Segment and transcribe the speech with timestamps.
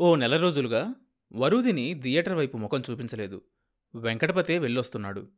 [0.00, 0.94] ఓ నెల రోజులుగా
[1.32, 3.42] వరుదిని థియేటర్ వైపు ముఖం చూపించలేదు.
[3.94, 5.28] వెంకటపతే వెళ్ళొస్తున్నాడు.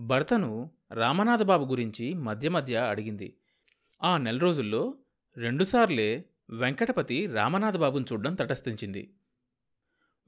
[0.00, 3.36] భర్తను రామనాథబాబు గురించి మధ్య మధ్య అడిగింది.
[4.02, 4.94] ఆ నెల రోజుల్లో
[5.36, 9.14] రెండుసార్లే వెంకటపతి రామనాథబాబును చూడడం తటస్థించింది.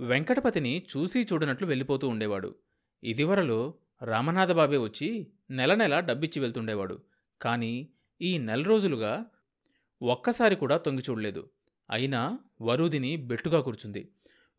[0.01, 2.55] వెంకటపతిని చూసి చూడనట్లు వెళ్ళిపోతూ ఉండేవాడు.
[3.05, 6.99] ఇదివరలో రామనాథబాబే వచ్చి నెల నెల డబ్బిచ్చి వెళ్తుండేవాడు.
[7.43, 7.89] కానీ
[8.23, 9.27] ఈ నెల రోజులుగా
[10.03, 11.51] ఒక్కసారి కూడా తొంగి చూడలేదు.
[11.91, 14.09] అయినా వరూదిని బెట్టుగా కూర్చుంది.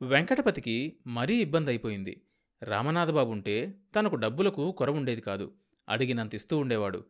[0.02, 2.22] వెంకటపతికి మరీ ఇబ్బంది అయిపోయింది
[2.63, 5.52] రామనాథబాబు ఉంటే తనకు డబ్బులకు కొర ఉండేది కాదు.
[5.89, 7.05] అడిగినంత ఇస్తూ ఉండేవాడు.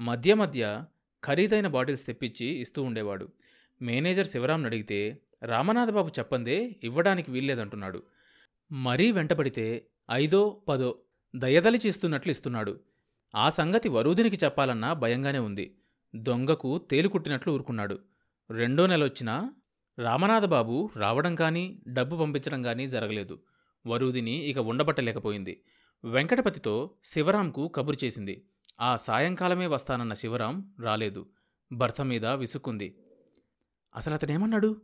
[0.00, 0.84] మధ్య మధ్య
[1.24, 3.28] ఖరీదైన బాటిల్స్ తెప్పించి ఇస్తూ ఉండేవాడు.
[3.82, 8.02] మేనేజర్ శివరాంను అడిగితే రామనాథబాబు చెప్పందే ఇవ్వడానికి వీల్లేదంటున్నాడు.
[8.72, 10.98] మరీ వెంటబడితే ఐదో పదో
[11.36, 12.80] దయదలిచి ఇస్తున్నట్లు ఇస్తున్నాడు.
[13.34, 15.76] ఆ సంగతి వరూధినికి చెప్పాలన్నా భయంగానే ఉంది.
[16.16, 17.98] దొంగకు తేలుకుట్టినట్లు ఊరుకున్నాడు.
[18.50, 19.54] రెండో నెలొచ్చినా
[19.98, 23.42] రామనాథబాబు రావడం కానీ డబ్బు పంపించడం కానీ జరగలేదు.
[23.86, 25.64] వరూదిని ఇక ఉండబట్టలేకపోయింది.
[26.04, 28.46] వెంకటపతితో శివరాంకు కబురు చేసింది.
[28.80, 31.30] ఆ సాయంకాలమే వస్తానన్న శివరాం రాలేదు.
[31.72, 32.98] భర్త మీద విసుక్కుంది.
[33.94, 34.82] అసలు అతనేమన్నాడు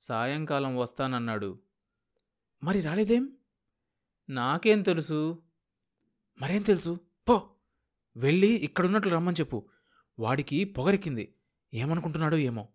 [0.00, 1.60] సాయంకాలం వస్తానన్నాడు.
[2.64, 3.32] మరి రాలేదేం?
[4.30, 5.42] నాకేం తెలుసు.
[6.40, 7.00] మరేం తెలుసు?
[7.28, 7.50] పో
[8.16, 9.68] వెళ్ళి ఇక్కడున్నట్లు రమ్మని చెప్పు.
[10.18, 11.34] వాడికి పొగరెక్కింది
[11.74, 12.68] ఏమనుకుంటున్నాడో ఏమో.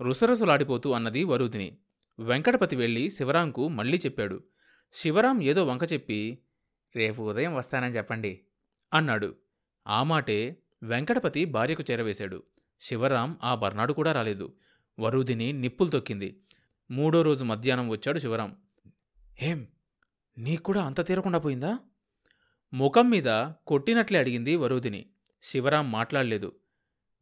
[0.00, 1.78] రుసరుసలాడిపోతూ అన్నది వరుదిని
[2.18, 4.44] వెంకటపతి వెళ్ళి శివరాంకు మళ్ళీ చెప్పాడు.
[4.92, 6.38] శివరాం ఏదో వంక చెప్పి
[6.96, 8.40] రేపు ఉదయం వస్తానని చెప్పండి
[8.94, 9.36] అన్నాడు.
[9.86, 12.42] ఆ మాటే వెంకటపతి భార్యకు చేరవేశాడు.
[12.80, 14.56] శివరాం ఆ బర్నాడు కూడా రాలేదు.
[15.00, 16.40] వరుదిని నిప్పులు తొక్కింది.
[16.90, 18.56] మూడో రోజు మధ్యాహ్నం వచ్చాడు శివరాం.
[19.42, 19.66] ఏం?
[20.38, 21.78] నీకు కూడా అంత తీరకుండా పోయిందా?
[22.74, 25.06] ముఖం మీద కొట్టినట్లే అడిగింది వరుదిని
[25.42, 26.52] శివరాం మాట్లాడలేదు.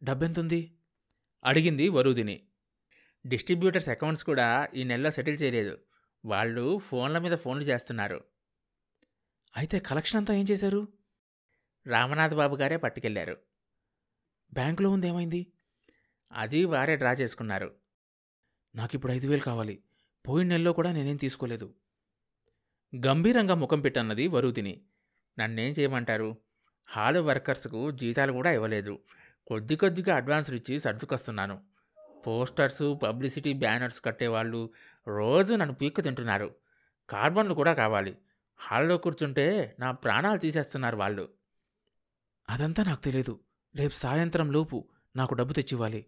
[0.02, 0.76] డబ్బెంతుంది?
[1.44, 2.46] అడిగింది వరూదిని.
[3.26, 5.78] డిస్ట్రిబ్యూటర్స్ అకౌంట్స్ కూడా ఈ నెలలో సెటిల్ చేయలేదు.
[6.24, 8.24] వాళ్ళు ఫోన్ల మీద ఫోన్లు చేస్తున్నారు.
[9.56, 10.88] అయితే కలెక్షన్ అంతా ఏం చేశారు?
[11.86, 13.36] రామనాథ్ బాబు గారే పట్టుకెళ్ళారు.
[14.52, 15.46] బ్యాంకులో ఉందేమైంది
[16.32, 17.74] అది వారే డ్రా చేసుకున్నారు.
[18.74, 19.82] నాకు ఇప్పుడు ఐదు వేలు కావాలి.
[20.28, 21.74] పోయిన నెలలో కూడా నేనేం తీసుకోలేదు.
[23.06, 24.84] గంభీరంగా ముఖం పెట్టన్నది వరూదిని.
[25.38, 26.36] నన్నేం చేయమంటారు?
[26.86, 28.98] హాల్ వర్కర్స్కు జీతాలు కూడా ఇవ్వలేదు.
[29.50, 31.60] కొద్ది కొద్దిగా అడ్వాన్సులు ఇచ్చి సర్దుకొస్తున్నాను.
[32.26, 34.70] పోస్టర్సు పబ్లిసిటీ బ్యానర్స్ కట్టేవాళ్ళు
[35.08, 36.54] రోజు నన్ను పీక్కు తింటున్నారు.
[37.10, 38.18] కార్బన్లు కూడా కావాలి.
[38.56, 41.28] హాల్లో కూర్చుంటే నా ప్రాణాలు తీసేస్తున్నారు వాళ్ళు.
[42.50, 43.40] అదంతా నాకు తెలియదు
[43.76, 46.06] రేపు సాయంత్రం లోపు నాకు డబ్బు తెచ్చివ్వాలి.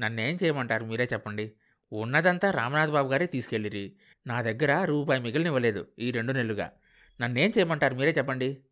[0.00, 1.52] నన్నేం చేయమంటారు మీరే చెప్పండి.
[1.92, 3.96] ఉన్నదంతా రామనాథ్ బాబు గారే తీసుకెళ్ళిరి.
[4.26, 6.72] నా దగ్గర రూపాయి మిగిలినివ్వలేదు ఈ రెండు నెలలుగా.
[7.20, 8.64] నన్నేం చేయమంటారు మీరే చెప్పండి.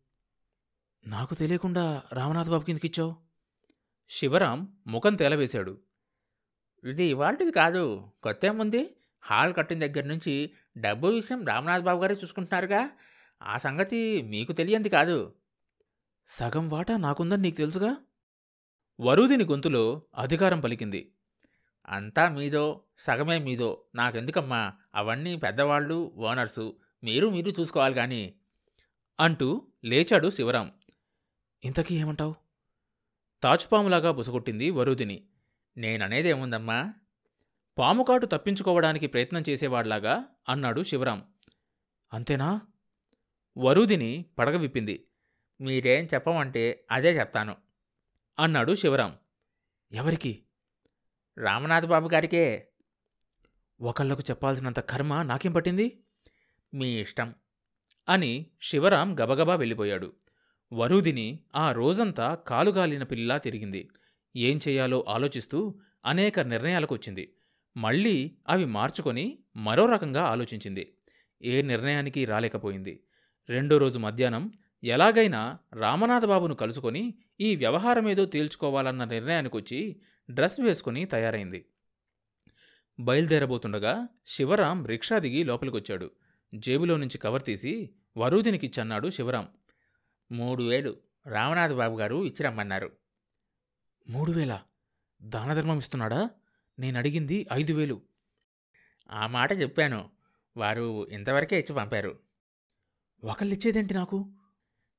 [1.07, 3.32] నాకు తెలియకుండా రామనాథ్ బాబు కిందకిచ్చావు
[4.13, 5.79] శివరాం ముఖం తేలవేశాడు.
[6.83, 8.07] ఇది ఇవాళది కాదు.
[8.23, 8.95] కొత్త ఏముంది?
[9.25, 12.89] హాల్ కట్టిన దగ్గర నుంచి డబ్బు విషయం రామనాథ్ బాబు గారే చూసుకుంటున్నారుగా.
[13.43, 15.33] ఆ సంగతి మీకు తెలియంది కాదు.
[16.27, 17.97] సగం వాటా నాకుందని నీకు తెలుసుగా?
[18.99, 21.11] వరుదిని గొంతులో అధికారం పలికింది.
[21.87, 23.83] అంతా మీదో సగమే మీదో.
[23.95, 24.73] నాకెందుకమ్మా?
[24.95, 26.75] అవన్నీ పెద్దవాళ్ళు ఓనర్సు.
[27.03, 28.35] మీరు మీరు చూసుకోవాలి కానీ
[29.19, 30.71] అంటూ లేచాడు శివరాం.
[31.65, 32.42] ఇంతకీ ఏమంటావు?
[33.43, 35.27] తాచుపాములాగా బుసగొట్టింది వరుదిని.
[35.77, 36.93] నేననేదేముందమ్మా?
[37.77, 41.23] పాముకాటు తప్పించుకోవడానికి ప్రయత్నం చేసేవాడ్లాగా అన్నాడు శివరాం.
[42.13, 42.61] అంతేనా?
[43.57, 45.07] వరూదిని పడగ విప్పింది.
[45.61, 47.55] మీరేం చెప్పమంటే అదే చెప్తాను
[48.39, 49.17] అన్నాడు శివరాం.
[49.91, 50.43] ఎవరికి?
[51.37, 52.69] రామనాథ్ బాబు గారికే?
[53.81, 56.03] ఒకళ్ళకు చెప్పాల్సినంత కర్మ నాకేం పట్టింది?
[56.73, 57.35] మీ ఇష్టం
[58.09, 60.13] అని శివరాం గబగబా వెళ్ళిపోయాడు.
[60.73, 63.89] వరూదిని ఆ రోజంతా కాలుగాలిన పిల్లా తిరిగింది.
[64.35, 67.33] ఏం చేయాలో ఆలోచిస్తూ అనేక నిర్ణయాలకొచ్చింది.
[67.77, 70.93] మళ్ళీ అవి మార్చుకొని మరో రకంగా ఆలోచించింది.
[71.41, 73.03] ఏ నిర్ణయానికి రాలేకపోయింది.
[73.49, 74.51] రెండో రోజు మధ్యాహ్నం
[74.83, 80.01] ఎలాగైనా రామనాథబాబును కలుసుకొని ఈ వ్యవహారమేదో తేల్చుకోవాలన్న నిర్ణయానికొచ్చి
[80.31, 81.65] డ్రెస్ వేసుకుని తయారైంది.
[82.99, 86.11] బయలుదేరబోతుండగా శివరాం రిక్షా దిగి లోపలికొచ్చాడు.
[86.55, 89.47] జేబులో నుంచి కవర్ తీసి వరూదినికిచ్చన్నాడు శివరాం.
[90.33, 90.97] మూడు వేలు
[91.27, 92.91] రామనాథ్ బాబు గారు ఇచ్చిరమ్మన్నారు
[94.09, 94.61] మూడు వేల
[95.23, 96.29] దానధర్మం ఇస్తున్నాడా?
[96.79, 98.01] నేను అడిగింది ఐదు వేలు
[99.11, 100.09] ఆ మాట చెప్పాను.
[100.57, 102.19] వారు ఇంతవరకే ఇచ్చి పంపారు.
[103.23, 104.33] ఒకళ్ళు ఇచ్చేదేంటి నాకు?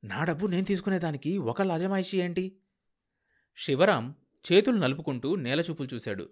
[0.04, 2.56] నా డబ్బు నేను తీసుకునేదానికి ఒకళ్ళ అజమాయిషి ఏంటి?
[3.56, 4.14] శివరాం
[4.52, 6.30] చేతులు నలుపుకుంటూ నేలచూపులు చూశాడు.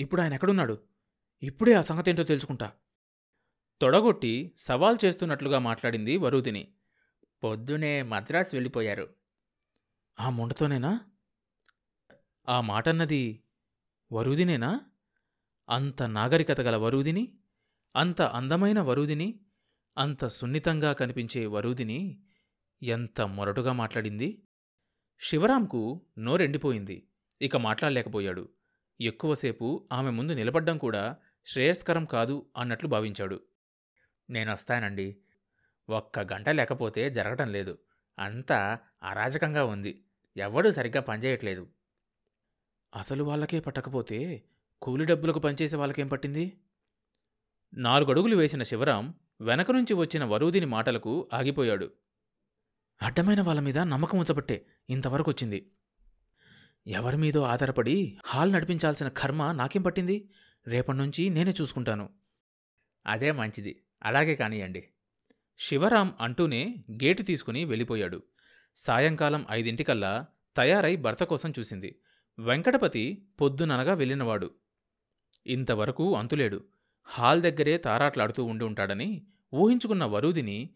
[0.00, 0.78] ఇప్పుడు ఆయన ఎక్కడున్నాడు?
[1.42, 2.72] ఇప్పుడే ఆ సంగతేంటో తెలుసుకుంటా.
[3.80, 6.74] తొడగొట్టి సవాల్ చేస్తున్నట్లుగా మాట్లాడింది వరూదిని
[7.44, 9.14] పొద్దునే మద్రాసు వెళ్ళిపోయారు.
[10.20, 11.00] ఆ ముండతోనేనా?
[12.48, 13.44] ఆ మాటన్నది
[14.12, 14.80] వరుదినేనా?
[15.68, 17.38] అంత నాగరికత గల వరూదిని
[17.96, 19.40] అంత అందమైన వరుదిని
[19.98, 22.22] అంత సున్నితంగా కనిపించే వరూదిని
[22.82, 24.42] ఎంత మొరటుగా మాట్లాడింది?
[25.20, 27.08] శివరాంకు నోరెండిపోయింది.
[27.42, 28.48] ఇక మాట్లాడలేకపోయాడు.
[29.00, 33.40] ఎక్కువసేపు ఆమె ముందు నిలబడ్డం కూడా శ్రేయస్కరం కాదు అన్నట్లు భావించాడు.
[34.30, 35.16] నేనొస్తానండి.
[35.88, 37.78] ఒక్క గంట లేకపోతే జరగటం లేదు.
[38.18, 40.04] అంతా అరాజకంగా ఉంది.
[40.36, 41.66] ఎవడూ సరిగ్గా పనిచేయట్లేదు
[42.94, 44.42] అసలు వాళ్ళకే పట్టకపోతే
[44.82, 46.60] కూలి డబ్బులకు పనిచేసే వాళ్ళకేం పట్టింది?
[47.74, 51.92] నాలుగడుగులు వేసిన శివరాం వెనక నుంచి వచ్చిన వరూదిని మాటలకు ఆగిపోయాడు.
[53.02, 55.70] అడ్డమైన వాళ్ళ మీద నమ్మకం ఉంచబట్టే ఇంతవరకు వచ్చింది.
[56.86, 60.30] ఎవరి మీదో ఆధారపడి హాల్ నడిపించాల్సిన కర్మ నాకేం పట్టింది?
[60.66, 62.10] రేపటి నుంచి నేనే చూసుకుంటాను.
[63.06, 63.82] అదే మంచిది.
[64.02, 64.88] అలాగే కానియండి
[65.58, 68.22] శివరాం అంటూనే గేటు తీసుకుని వెళ్ళిపోయాడు.
[68.74, 71.98] సాయంకాలం ఐదింటికల్లా తయారై భర్త కోసం చూసింది.
[72.38, 74.50] వెంకటపతి పొద్దుననగా వెళ్ళినవాడు.
[75.46, 76.64] ఇంతవరకు అంతులేడు.
[77.04, 80.70] హాల్ దగ్గరే తారాట్లాడుతూ ఉండి ఉంటాడని ఊహించుకున్న వరూదిని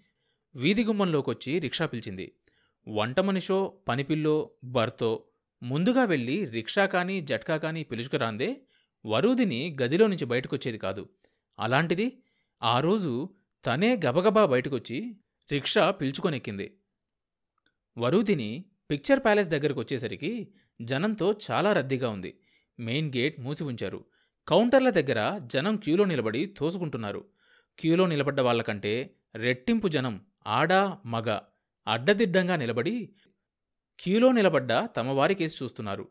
[0.57, 2.35] వీధిగుమ్మంలోకొచ్చి రిక్షా పిలిచింది.
[2.89, 5.25] వంట మనిషో పనిపిల్లో భర్తో
[5.63, 8.61] ముందుగా వెళ్ళి రిక్షా కానీ జట్కా కానీ పిలుచుకురాందే
[9.07, 11.09] వరూదిని గదిలో నుంచి బయటకొచ్చేది కాదు.
[11.59, 12.23] అలాంటిది
[12.63, 13.29] ఆ రోజు
[13.65, 14.99] తనే గబగబా బయటకొచ్చి
[15.53, 16.67] రిక్షా పిలుచుకొనెక్కింది.
[17.97, 18.51] వరూదిని
[18.91, 20.31] పిక్చర్ ప్యాలెస్ దగ్గరకు వచ్చేసరికి
[20.81, 22.31] జనంతో చాలా రద్దీగా ఉంది.
[22.79, 24.01] మెయిన్ గేట్ మూసి ఉంచారు
[24.49, 27.23] కౌంటర్ల దగ్గర జనం క్యూలో నిలబడి తోసుకుంటున్నారు.
[27.79, 28.93] క్యూలో నిలబడ్డ వాళ్ళకంటే
[29.35, 30.15] రెట్టింపు జనం
[30.47, 31.29] ఆడా మగ
[31.87, 32.95] అడ్డదిడ్డంగా నిలబడి
[33.99, 36.05] క్యూలో నిలబడ్డ తమవారి కేసు చూస్తున్నారు.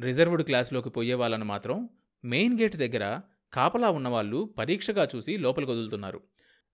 [0.00, 1.76] రిజర్వ్డ్ క్లాసులోకి పోయే వాళ్ళను మాత్రం
[2.24, 3.04] మెయిన్ గేట్ దగ్గర
[3.52, 6.20] కాపలా ఉన్నవాళ్ళు పరీక్షగా చూసి లోపలికి వదులుతున్నారు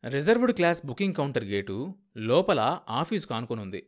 [0.07, 3.87] reserved class booking counter gate లోపల ఆఫీసు కానుకొనుంది.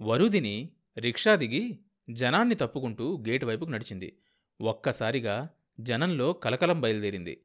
[0.00, 1.78] వరుదిని రిక్షా దిగి
[2.10, 4.16] జనాన్ని తప్పుకుంటూ గేటు వైపుకు నడిచింది.
[4.60, 5.48] ఒక్కసారిగా
[5.80, 7.40] జనంలో కలకలం బయలుదేరింది.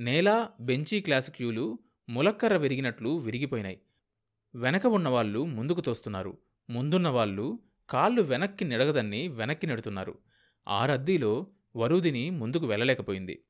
[0.00, 3.80] నేల బెంచీ క్లాసు క్యూలు ములక్కర్ర విరిగినట్లు విరిగిపోయినాయి.
[4.54, 6.38] వెనక ఉన్నవాళ్ళు ముందుకు తోస్తున్నారు.
[6.70, 7.58] ముందున్నవాళ్ళు
[7.90, 10.18] కాళ్ళు వెనక్కి నిడగదన్ని వెనక్కి నెడుతున్నారు.
[10.68, 13.42] ఆ రద్దీలో వరుదిని ముందుకు వెళ్ళలేకపోయింది.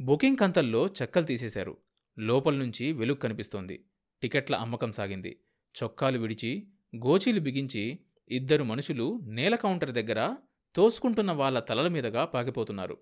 [0.00, 1.76] బుకింగ్ కంతల్లో చెక్కలు తీసేశారు.
[2.18, 3.84] లోపల నుంచి వెలుగు కనిపిస్తోంది.
[4.22, 5.40] టికెట్ల అమ్మకం సాగింది.
[5.82, 7.98] చొక్కాలు విడిచి గోచీలు బిగించి
[8.28, 10.36] ఇద్దరు మనుషులు నేల కౌంటర్ దగ్గర
[10.74, 12.98] తోసుకుంటున్న వాళ్ళ తలల మీదగా పాకిపోతున్నారు.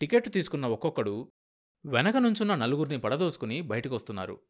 [0.00, 1.32] టికెట్ తీసుకున్న ఒక్కొక్కడు
[1.86, 4.40] వెనక నుంచున్న నలుగురిని పడదోసుకుని బయటకొస్తున్నారు.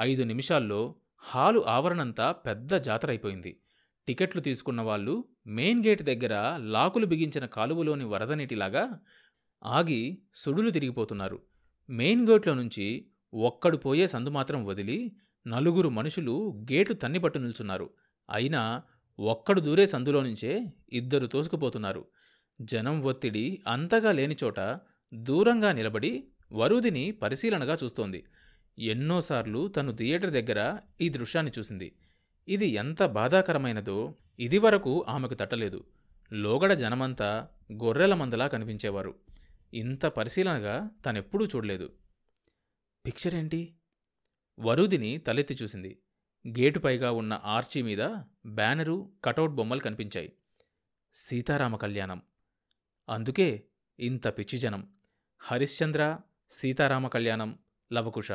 [0.00, 3.60] ఐదు నిమిషాల్లో హాలు ఆవరణంతా పెద్ద జాతరైపోయింది.
[4.08, 9.00] టికెట్లు తీసుకున్న వాళ్ళు మెయిన్ గేట్ దగ్గర లాకులు బిగించిన కాలువలోని వరద నీటిలాగా
[9.64, 11.42] ఆగి సుడులు తిరిగిపోతున్నారు.
[11.90, 15.12] మెయిన్ గేట్లో నుంచి ఒక్కడు పోయే సందు మాత్రం వదిలి
[15.46, 17.90] నలుగురు మనుషులు గేటు తన్నిపట్టు నిల్చున్నారు.
[18.30, 18.82] అయినా
[19.20, 22.04] ఒక్కడు దూరే సందులో నుంచే ఇద్దరు తోసుకుపోతున్నారు.
[22.60, 24.78] జనం ఒత్తిడి అంతగా లేని చోట
[25.14, 28.24] దూరంగా నిలబడి వరుదిని పరిశీలనగా చూస్తోంది.
[28.78, 31.92] ఎన్నోసార్లు తను థియేటర్ దగ్గర ఈ దృశ్యాన్ని చూసింది.
[32.48, 35.84] ఇది ఎంత బాధాకరమైనదో ఇదివరకు ఆమెకు తట్టలేదు.
[36.32, 39.14] లోగడ జనమంతా గొర్రెల మందలా కనిపించేవారు.
[39.74, 41.90] ఇంత పరిశీలనగా తనెప్పుడూ చూడలేదు.
[43.06, 43.74] పిక్చర్ ఏంటి
[44.58, 45.98] వరుదిని తలెత్తి చూసింది.
[46.48, 48.02] గేటుపైగా ఉన్న ఆర్చీ మీద
[48.46, 50.32] బ్యానరు కటౌట్ బొమ్మలు కనిపించాయి.
[51.14, 52.22] సీతారామ కళ్యాణం.
[53.08, 53.64] అందుకే
[54.00, 54.92] ఇంత పిచ్చిజనం
[55.38, 56.18] హరిశ్చంద్ర
[56.50, 57.58] సీతారామ కళ్యాణం
[57.92, 58.28] లవకుశ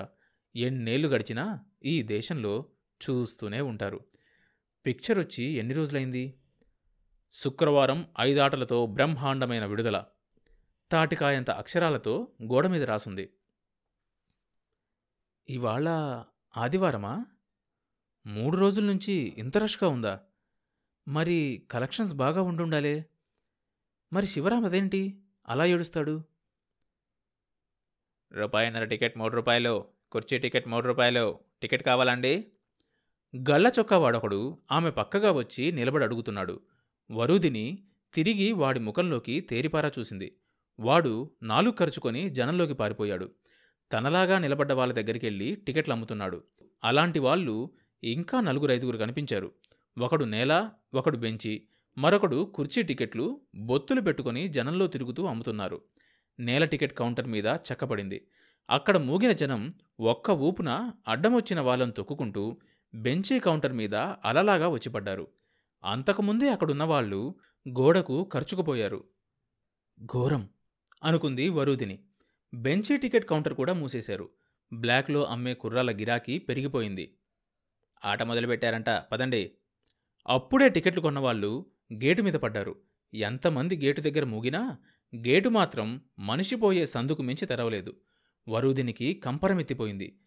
[0.55, 2.65] ఎన్నేళ్ళు గడిచినా ఈ దేశంలో
[3.09, 4.05] చూస్తూనే ఉంటారు.
[4.85, 6.39] పిక్చర్ వచ్చి ఎన్ని రోజులైంది?
[7.31, 10.05] శుక్రవారం ఐదాటలతో బ్రహ్మాండమైన విడుదల.
[10.91, 13.29] తాటికాయంత అక్షరాలతో గోడ మీద రాసుంది.
[15.49, 15.89] ఇవాళ
[16.57, 17.25] ఆదివారమా?
[18.27, 20.19] మూడు రోజుల నుంచి ఇంత రష్గా ఉందా?
[21.07, 23.05] మరి కలెక్షన్స్ బాగా ఉండుండాలే.
[24.13, 25.19] మరి శివరాం అదేంటి?
[25.49, 26.23] అలా ఏడుస్తాడు.
[28.31, 31.39] రూపాయిన్నర టికెట్ మూడు రూపాయలు కుర్చీ టికెట్ మూడు రూపాయలు.
[31.61, 32.51] టికెట్ కావాలండి?
[33.35, 36.61] గళ్ళ చొక్కా వాడొకడు ఆమె పక్కగా వచ్చి నిలబడి అడుగుతున్నాడు.
[37.11, 40.35] వరుదిని తిరిగి వాడి ముఖంలోకి తేరిపారా చూసింది.
[40.79, 43.31] వాడు నాలుగు ఖర్చుకొని జనంలోకి పారిపోయాడు.
[43.91, 46.43] తనలాగా నిలబడ్డ వాళ్ళ దగ్గరికెళ్ళి టికెట్లు అమ్ముతున్నాడు.
[46.83, 47.69] అలాంటి వాళ్ళు
[48.03, 49.51] ఇంకా నలుగురు ఐదుగురు కనిపించారు.
[49.99, 51.67] ఒకడు నేల ఒకడు బెంచి
[51.97, 55.81] మరొకడు కుర్చీ టికెట్లు బొత్తులు పెట్టుకొని జనంలో తిరుగుతూ అమ్ముతున్నారు.
[56.39, 58.27] నేల టికెట్ కౌంటర్ మీద చెక్కపడింది
[58.69, 62.59] అక్కడ మూగిన జనం ఒక్క ఊపున అడ్డమొచ్చిన వాళ్ళని తొక్కుకుంటూ
[62.95, 65.27] బెంచీ కౌంటర్ మీద అలలాగా వచ్చిపడ్డారు.
[65.83, 67.35] అంతకుముందే అక్కడున్న వాళ్ళు
[67.79, 69.03] గోడకు ఖర్చుకుపోయారు
[70.05, 70.49] ఘోరం
[71.03, 71.99] అనుకుంది వరూదిని
[72.53, 74.29] బెంచీ టికెట్ కౌంటర్ కూడా మూసేశారు.
[74.73, 77.17] బ్లాక్లో అమ్మే కుర్రాల గిరాకీ పెరిగిపోయింది.
[78.05, 79.51] ఆట మొదలుపెట్టారంట పదండి.
[80.27, 82.75] అప్పుడే టికెట్లు కొన్నవాళ్ళు గేటు మీద పడ్డారు.
[83.13, 84.77] ఎంతమంది గేటు దగ్గర మూగినా
[85.15, 87.97] గేటు మాత్రం మనిషిపోయే సందుకు మించి తెరవలేదు.
[88.49, 90.19] వరుదినికి కంపరమెత్తిపోయింది.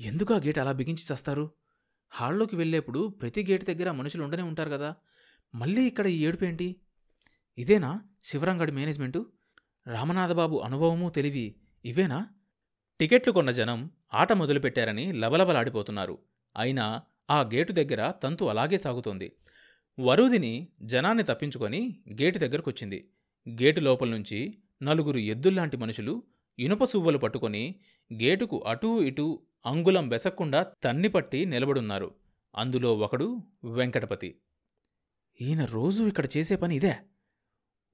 [0.00, 1.50] ఎందుకు ఆ గేట్ అలా బిగించి చస్తారు?
[2.10, 4.94] హాల్లోకి వెళ్ళేప్పుడు ప్రతి గేటు దగ్గర మనుషులు ఉండనే ఉంటారు కదా.
[5.54, 6.76] మళ్ళీ ఇక్కడ ఈ ఏడుపేంటి
[7.58, 9.32] ఇదేనా శివరంగడి మేనేజ్మెంటు?
[9.88, 11.54] రామనాథబాబు అనుభవము తెలివి
[11.84, 12.26] ఇవేనా?
[13.00, 16.18] టికెట్లు కొన్న జనం ఆట మొదలుపెట్టారని లబలబలాడిపోతున్నారు.
[16.56, 19.32] అయినా ఆ గేటు దగ్గర తంతు అలాగే సాగుతోంది.
[20.00, 23.08] వరుదిని జనాన్ని తప్పించుకొని గేటు దగ్గరకొచ్చింది.
[23.48, 26.22] గేటు లోపల నుంచి నలుగురు ఎద్దుల్లాంటి మనుషులు
[26.58, 27.74] ఇనుప సువ్వలు పట్టుకొని
[28.12, 32.14] గేటుకు అటూ ఇటూ అంగుళం వెసక్కుండా తన్నిపట్టి నిలబడున్నారు.
[32.56, 34.38] అందులో ఒకడు వెంకటపతి.
[35.40, 36.96] ఈయన రోజూ ఇక్కడ చేసే పని ఇదే.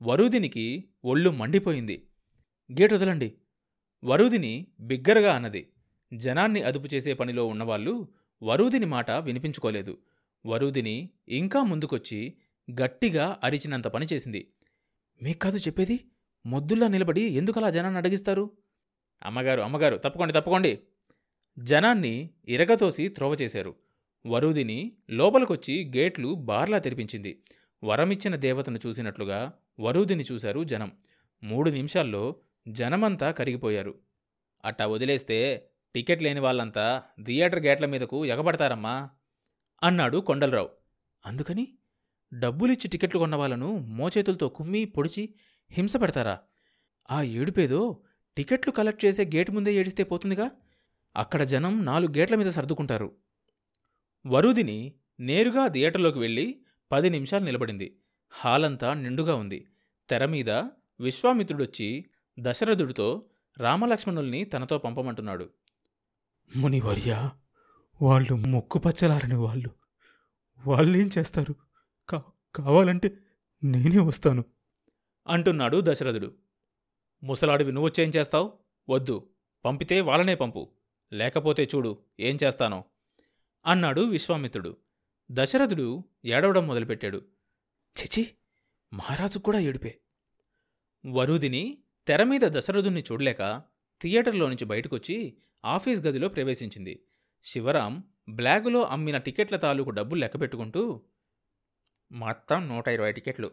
[0.03, 2.09] వరుదినికి ఒళ్ళు మండిపోయింది.
[2.73, 3.35] గేట్ వదలండి.
[4.05, 5.73] వరుదిని బిగ్గరగా అన్నది.
[6.15, 8.09] జనాన్ని అదుపు చేసే పనిలో ఉన్నవాళ్ళు
[8.43, 9.99] వరుదిని మాట వినిపించుకోలేదు.
[10.47, 12.35] వరుదిని ఇంకా ముందుకొచ్చి
[12.81, 14.51] గట్టిగా అరిచినంత పనిచేసింది
[15.23, 16.01] మీకు కాదు చెప్పేది?
[16.47, 18.51] మొద్దుల్లా నిలబడి ఎందుకలా జనాన్ని అడిగిస్తారు?
[19.23, 20.79] అమ్మగారు అమ్మగారు తప్పుకోండి తప్పుకోండి.
[21.59, 23.75] జనాన్ని ఇరగతోసి త్రోవ చేశారు.
[24.27, 27.43] వరుదిని లోపలికొచ్చి గేట్లు బార్లా తెరిపించింది.
[27.85, 30.93] వరమిచ్చిన దేవతను చూసినట్లుగా వరుదిని చూశారు జనం.
[31.45, 32.37] మూడు నిమిషాల్లో
[32.69, 33.95] జనమంతా కరిగిపోయారు.
[34.65, 39.11] అట్టా వదిలేస్తే టికెట్ లేని వాళ్ళంతా థియేటర్ గేట్ల మీదకు ఎగబడతారమ్మా
[39.83, 40.69] అన్నాడు కొండలరావు.
[41.27, 41.79] అందుకని
[42.39, 45.35] డబ్బులిచ్చి టికెట్లు కొన్న వాళ్ళను మోచేతులతో కుమ్మి పొడిచి
[45.71, 46.39] హింస పెడతారా?
[47.11, 48.03] ఆ ఏడుపేదో
[48.37, 50.51] టికెట్లు కలెక్ట్ చేసే గేటు ముందే ఏడిస్తే పోతుందిగా?
[51.17, 53.13] అక్కడ జనం నాలుగు గేట్ల మీద సర్దుకుంటారు.
[54.27, 56.61] వరుదిని నేరుగా థియేటర్లోకి వెళ్ళి
[56.93, 57.97] పది నిమిషాలు నిలబడింది.
[58.37, 59.67] హాలంతా నిండుగా ఉంది.
[60.09, 60.51] తెర మీద
[61.01, 62.05] విశ్వామిత్రుడొచ్చి
[62.39, 63.23] దశరథుడితో
[63.59, 65.51] రామలక్ష్మణుల్ని తనతో పంపమంటున్నాడు.
[66.57, 67.31] మునివర్య
[68.03, 69.71] వాళ్ళు ముక్కు పచ్చలారని వాళ్ళు.
[70.67, 71.55] వాళ్ళేం చేస్తారు?
[72.09, 72.23] కా
[72.55, 73.19] కావాలంటే
[73.65, 74.45] నేనే వస్తాను.
[75.29, 76.35] అంటున్నాడు దశరథుడు.
[77.25, 78.53] ముసలాడివి నువ్వొచ్చేం చేస్తావు?
[78.91, 79.29] వద్దు.
[79.65, 80.71] పంపితే వాళ్ళనే పంపు.
[81.13, 82.85] లేకపోతే చూడు ఏం చేస్తానో.
[83.67, 84.77] అన్నాడు విశ్వామిత్రుడు.
[85.31, 87.23] దశరథుడు ఏడవడం మొదలుపెట్టాడు.
[88.01, 88.31] చిచి
[88.95, 89.99] మహారాజు కూడా ఏడుపే.
[91.07, 93.63] వరుదిని తెరమీద దశరథుణ్ణి చూడలేక
[94.03, 97.07] థియేటర్లో నుంచి బయటకొచ్చి ఆఫీస్ గదిలో ప్రవేశించింది.
[97.45, 101.03] శివరాం బ్లాగులో అమ్మిన టికెట్ల తాలూకు డబ్బులు లెక్కపెట్టుకుంటూ
[102.13, 103.51] మొత్తం నూట ఇరవై టికెట్లు.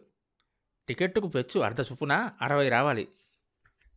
[0.88, 3.08] టికెట్టుకు పెచ్చు అర్ధ చొప్పున అరవై రావాలి.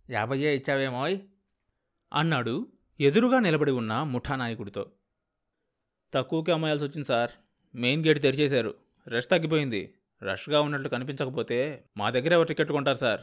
[0.09, 1.19] యాభయ్యే ఇచ్చావేమోయ్?
[2.13, 4.91] అన్నాడు ఎదురుగా నిలబడి ఉన్న ముఠానాయకుడితో.
[6.13, 7.31] తక్కువకి అమ్మాయాల్సి వచ్చింది సార్.
[7.75, 8.75] మెయిన్ గేట్ తెరిచేశారు.
[9.07, 9.93] రష్ తగ్గిపోయింది.
[10.23, 13.21] రష్గా ఉన్నట్లు కనిపించకపోతే మా దగ్గర ఎవరు టికెట్ కొంటారు సార్?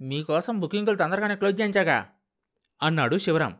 [0.00, 2.08] మీకోసం బుకింగులు తొందరగానే క్లోజ్ చేయించాగా
[2.82, 3.56] అన్నాడు శివరాం.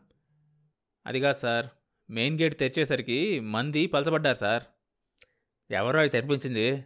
[1.06, 1.66] అదిగా సార్
[2.10, 4.62] మెయిన్ గేట్ తెరిచేసరికి మంది పలచబడ్డారు సార్.
[5.70, 6.84] ఎవరో అవి తెరిపించింది?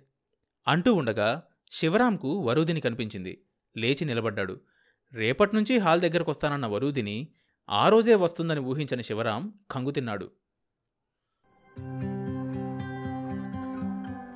[0.68, 1.42] అంటూ ఉండగా
[1.72, 3.44] శివరాంకు వరుదిని కనిపించింది.
[3.76, 4.60] లేచి నిలబడ్డాడు.
[5.12, 7.28] రేపట్నుంచి హాల్ దగ్గరకు వస్తానన్న వరుదిని
[7.70, 10.30] ఆ రోజే వస్తుందని ఊహించని శివరాం కంగుతిన్నాడు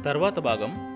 [0.04, 0.95] తర్వాత భాగం